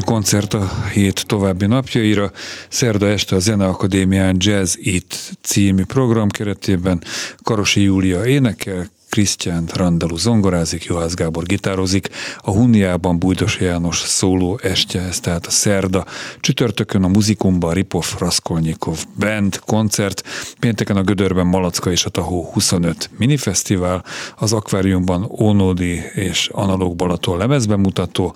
[0.00, 2.32] koncert a hét további napjaira.
[2.68, 7.02] Szerda este a Zeneakadémián Jazz It című program keretében
[7.42, 12.08] Karosi Júlia énekel, Krisztián Randalú zongorázik, Juhász Gábor gitározik,
[12.38, 16.04] a Hunniában Bújdos János szóló estje, ez tehát a szerda.
[16.40, 20.22] Csütörtökön a muzikumban Ripov Raskolnikov Band koncert,
[20.58, 24.04] pénteken a Gödörben Malacka és a Tahó 25 minifesztivál,
[24.36, 28.34] az akváriumban Ónódi és Analóg Balaton lemezbemutató,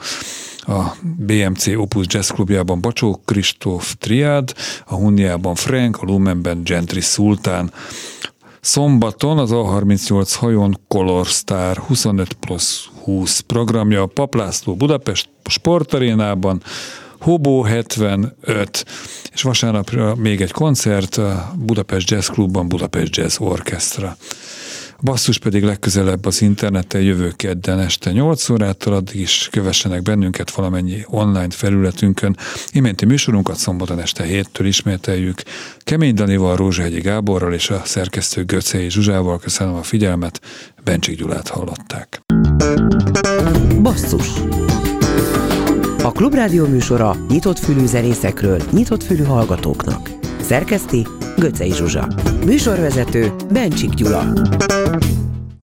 [0.66, 4.53] a BMC Opus Jazz Klubjában Bacsó Kristóf Triád,
[4.87, 7.72] a Hunniában Frank, a Lumenben Gentry Sultán,
[8.67, 16.62] Szombaton az A38 hajón Color Star 25 plusz 20 programja a Paplászló Budapest sportarénában,
[17.21, 18.85] Hobó 75,
[19.33, 24.17] és vasárnapra még egy koncert a Budapest Jazz Klubban, Budapest Jazz Orchestra.
[25.03, 31.05] Basszus pedig legközelebb az interneten jövő kedden este 8 órától, addig is kövessenek bennünket valamennyi
[31.07, 32.36] online felületünkön.
[32.72, 35.42] Iménti műsorunkat szombaton este héttől ismételjük.
[35.78, 40.40] Kemény Danival, Rózsahegyi Gáborral és a szerkesztő Göcei Zsuzsával köszönöm a figyelmet.
[40.84, 42.20] Bencsik Gyulát hallották.
[43.82, 44.28] Basszus
[46.03, 50.26] A Klubrádió műsora nyitott fülű zenészekről, nyitott fülű hallgatóknak.
[50.47, 52.09] Szerkeszti Göcej Zsuzsa.
[52.44, 54.32] Műsorvezető Bencsik Gyula.